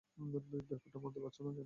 ব্যাপারটা 0.69 0.97
মানতে 0.99 1.19
পারছো 1.19 1.41
না 1.41 1.49
কেন? 1.49 1.59